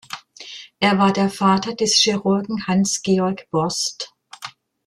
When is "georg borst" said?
3.03-4.15